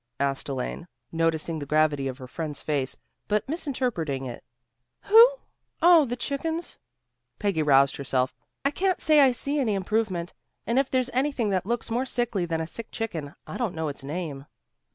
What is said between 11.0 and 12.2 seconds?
anything that looks more